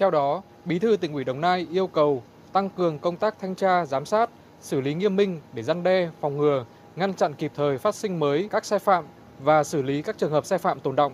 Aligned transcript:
Theo 0.00 0.10
đó, 0.10 0.42
Bí 0.64 0.78
thư 0.78 0.96
tỉnh 0.96 1.12
ủy 1.12 1.24
Đồng 1.24 1.40
Nai 1.40 1.66
yêu 1.70 1.86
cầu 1.86 2.22
tăng 2.52 2.70
cường 2.70 2.98
công 2.98 3.16
tác 3.16 3.38
thanh 3.38 3.54
tra, 3.54 3.86
giám 3.86 4.04
sát, 4.04 4.30
xử 4.60 4.80
lý 4.80 4.94
nghiêm 4.94 5.16
minh 5.16 5.40
để 5.52 5.62
răn 5.62 5.82
đe, 5.82 6.10
phòng 6.20 6.36
ngừa, 6.36 6.64
ngăn 6.96 7.14
chặn 7.14 7.34
kịp 7.34 7.52
thời 7.54 7.78
phát 7.78 7.94
sinh 7.94 8.18
mới 8.18 8.48
các 8.50 8.64
sai 8.64 8.78
phạm 8.78 9.04
và 9.38 9.64
xử 9.64 9.82
lý 9.82 10.02
các 10.02 10.18
trường 10.18 10.30
hợp 10.30 10.46
sai 10.46 10.58
phạm 10.58 10.80
tồn 10.80 10.96
động. 10.96 11.12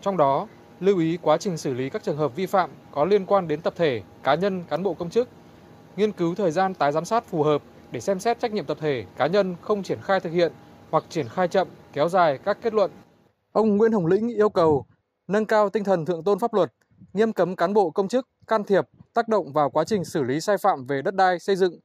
Trong 0.00 0.16
đó, 0.16 0.48
lưu 0.80 0.98
ý 0.98 1.18
quá 1.22 1.36
trình 1.36 1.56
xử 1.56 1.74
lý 1.74 1.90
các 1.90 2.02
trường 2.02 2.16
hợp 2.16 2.36
vi 2.36 2.46
phạm 2.46 2.70
có 2.92 3.04
liên 3.04 3.26
quan 3.26 3.48
đến 3.48 3.60
tập 3.60 3.74
thể, 3.76 4.02
cá 4.22 4.34
nhân, 4.34 4.64
cán 4.68 4.82
bộ 4.82 4.94
công 4.94 5.10
chức, 5.10 5.28
nghiên 5.96 6.12
cứu 6.12 6.34
thời 6.34 6.50
gian 6.50 6.74
tái 6.74 6.92
giám 6.92 7.04
sát 7.04 7.24
phù 7.24 7.42
hợp 7.42 7.62
để 7.90 8.00
xem 8.00 8.20
xét 8.20 8.40
trách 8.40 8.52
nhiệm 8.52 8.64
tập 8.64 8.76
thể, 8.80 9.04
cá 9.16 9.26
nhân 9.26 9.56
không 9.60 9.82
triển 9.82 10.00
khai 10.02 10.20
thực 10.20 10.30
hiện 10.30 10.52
hoặc 10.90 11.04
triển 11.08 11.28
khai 11.28 11.48
chậm, 11.48 11.68
kéo 11.92 12.08
dài 12.08 12.38
các 12.38 12.58
kết 12.62 12.74
luận. 12.74 12.90
Ông 13.52 13.76
Nguyễn 13.76 13.92
Hồng 13.92 14.06
Lĩnh 14.06 14.28
yêu 14.28 14.48
cầu 14.48 14.86
nâng 15.28 15.46
cao 15.46 15.70
tinh 15.70 15.84
thần 15.84 16.04
thượng 16.04 16.22
tôn 16.22 16.38
pháp 16.38 16.54
luật, 16.54 16.72
nghiêm 17.12 17.32
cấm 17.32 17.56
cán 17.56 17.74
bộ 17.74 17.90
công 17.90 18.08
chức 18.08 18.28
can 18.46 18.64
thiệp, 18.64 18.84
tác 19.14 19.28
động 19.28 19.52
vào 19.52 19.70
quá 19.70 19.84
trình 19.84 20.04
xử 20.04 20.22
lý 20.22 20.40
sai 20.40 20.58
phạm 20.58 20.86
về 20.86 21.02
đất 21.02 21.14
đai, 21.14 21.38
xây 21.38 21.56
dựng, 21.56 21.80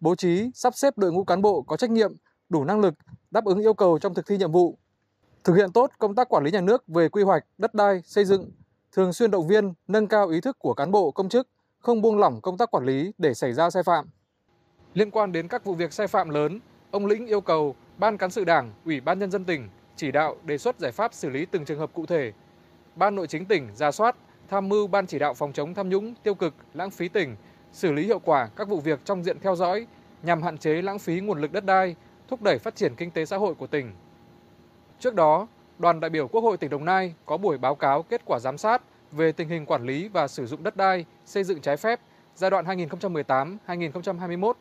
bố 0.00 0.14
trí, 0.14 0.50
sắp 0.54 0.74
xếp 0.76 0.98
đội 0.98 1.12
ngũ 1.12 1.24
cán 1.24 1.42
bộ 1.42 1.62
có 1.62 1.76
trách 1.76 1.90
nhiệm, 1.90 2.12
đủ 2.48 2.64
năng 2.64 2.80
lực, 2.80 2.94
đáp 3.30 3.44
ứng 3.44 3.60
yêu 3.60 3.74
cầu 3.74 3.98
trong 3.98 4.14
thực 4.14 4.26
thi 4.26 4.36
nhiệm 4.36 4.52
vụ. 4.52 4.78
Thực 5.44 5.54
hiện 5.54 5.72
tốt 5.72 5.90
công 5.98 6.14
tác 6.14 6.28
quản 6.28 6.44
lý 6.44 6.50
nhà 6.50 6.60
nước 6.60 6.88
về 6.88 7.08
quy 7.08 7.22
hoạch, 7.22 7.44
đất 7.58 7.74
đai, 7.74 8.00
xây 8.04 8.24
dựng, 8.24 8.50
thường 8.92 9.12
xuyên 9.12 9.30
động 9.30 9.48
viên, 9.48 9.72
nâng 9.88 10.06
cao 10.06 10.28
ý 10.28 10.40
thức 10.40 10.58
của 10.58 10.74
cán 10.74 10.90
bộ 10.90 11.10
công 11.10 11.28
chức, 11.28 11.48
không 11.78 12.02
buông 12.02 12.18
lỏng 12.18 12.40
công 12.40 12.58
tác 12.58 12.70
quản 12.70 12.84
lý 12.84 13.12
để 13.18 13.34
xảy 13.34 13.52
ra 13.52 13.70
sai 13.70 13.82
phạm. 13.82 14.10
Liên 14.94 15.10
quan 15.10 15.32
đến 15.32 15.48
các 15.48 15.64
vụ 15.64 15.74
việc 15.74 15.92
sai 15.92 16.06
phạm 16.06 16.30
lớn, 16.30 16.60
ông 16.90 17.06
Lĩnh 17.06 17.26
yêu 17.26 17.40
cầu 17.40 17.74
Ban 17.98 18.16
cán 18.16 18.30
sự 18.30 18.44
Đảng, 18.44 18.72
Ủy 18.84 19.00
ban 19.00 19.18
nhân 19.18 19.30
dân 19.30 19.44
tỉnh 19.44 19.68
chỉ 19.96 20.10
đạo 20.10 20.36
đề 20.44 20.58
xuất 20.58 20.78
giải 20.78 20.92
pháp 20.92 21.14
xử 21.14 21.30
lý 21.30 21.46
từng 21.46 21.64
trường 21.64 21.78
hợp 21.78 21.90
cụ 21.94 22.06
thể. 22.06 22.32
Ban 22.96 23.14
Nội 23.14 23.26
chính 23.26 23.46
tỉnh 23.46 23.68
ra 23.74 23.90
soát, 23.90 24.16
tham 24.50 24.68
mưu 24.68 24.86
Ban 24.86 25.06
chỉ 25.06 25.18
đạo 25.18 25.34
phòng 25.34 25.52
chống 25.52 25.74
tham 25.74 25.88
nhũng, 25.88 26.14
tiêu 26.22 26.34
cực, 26.34 26.54
lãng 26.74 26.90
phí 26.90 27.08
tỉnh 27.08 27.36
xử 27.72 27.92
lý 27.92 28.06
hiệu 28.06 28.18
quả 28.18 28.48
các 28.56 28.68
vụ 28.68 28.80
việc 28.80 29.00
trong 29.04 29.24
diện 29.24 29.36
theo 29.40 29.56
dõi 29.56 29.86
nhằm 30.22 30.42
hạn 30.42 30.58
chế 30.58 30.82
lãng 30.82 30.98
phí 30.98 31.20
nguồn 31.20 31.40
lực 31.40 31.52
đất 31.52 31.64
đai, 31.64 31.96
thúc 32.28 32.42
đẩy 32.42 32.58
phát 32.58 32.76
triển 32.76 32.94
kinh 32.96 33.10
tế 33.10 33.24
xã 33.24 33.36
hội 33.36 33.54
của 33.54 33.66
tỉnh. 33.66 33.92
Trước 34.98 35.14
đó, 35.14 35.46
đoàn 35.78 36.00
đại 36.00 36.10
biểu 36.10 36.28
Quốc 36.28 36.40
hội 36.40 36.56
tỉnh 36.56 36.70
Đồng 36.70 36.84
Nai 36.84 37.14
có 37.26 37.36
buổi 37.36 37.58
báo 37.58 37.74
cáo 37.74 38.02
kết 38.02 38.22
quả 38.24 38.38
giám 38.38 38.58
sát 38.58 38.82
về 39.12 39.32
tình 39.32 39.48
hình 39.48 39.66
quản 39.66 39.84
lý 39.84 40.08
và 40.08 40.28
sử 40.28 40.46
dụng 40.46 40.62
đất 40.62 40.76
đai, 40.76 41.04
xây 41.24 41.44
dựng 41.44 41.60
trái 41.60 41.76
phép 41.76 42.00
giai 42.34 42.50
đoạn 42.50 42.64
2018-2021. 42.64 44.52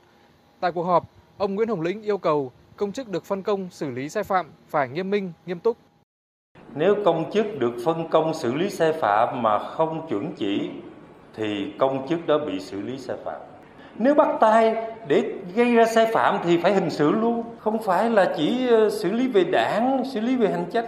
Tại 0.60 0.72
cuộc 0.72 0.84
họp, 0.84 1.10
ông 1.38 1.56
Nguyễn 1.56 1.70
Hồng 1.70 1.82
Lĩnh 1.82 2.02
yêu 2.02 2.18
cầu 2.18 2.52
công 2.76 2.92
chức 2.92 3.10
được 3.10 3.26
phân 3.26 3.44
công 3.44 3.70
xử 3.72 3.90
lý 3.90 4.10
sai 4.10 4.24
phạm 4.24 4.52
phải 4.68 4.90
nghiêm 4.90 5.10
minh, 5.10 5.34
nghiêm 5.46 5.60
túc. 5.60 5.78
Nếu 6.76 6.96
công 7.06 7.32
chức 7.32 7.60
được 7.60 7.74
phân 7.86 8.08
công 8.08 8.34
xử 8.34 8.54
lý 8.56 8.70
sai 8.70 8.94
phạm 8.94 9.42
mà 9.42 9.60
không 9.60 10.08
chuẩn 10.10 10.32
chỉ 10.36 10.70
thì 11.36 11.72
công 11.78 12.08
chức 12.08 12.28
đó 12.28 12.38
bị 12.38 12.60
xử 12.60 12.82
lý 12.82 12.98
sai 12.98 13.18
phạm. 13.26 13.42
Nếu 13.96 14.16
bắt 14.16 14.28
tay 14.40 14.76
để 15.08 15.24
gây 15.56 15.76
ra 15.76 15.86
sai 15.86 16.06
phạm 16.06 16.40
thì 16.44 16.58
phải 16.58 16.74
hình 16.74 16.90
sự 16.90 17.12
luôn, 17.12 17.44
không 17.60 17.84
phải 17.84 18.10
là 18.10 18.34
chỉ 18.38 18.68
ờ, 18.68 18.90
xử 18.90 19.12
lý 19.12 19.28
về 19.28 19.44
đảng, 19.44 20.04
xử 20.14 20.20
lý 20.20 20.36
về 20.36 20.50
hành 20.50 20.66
chính 20.72 20.86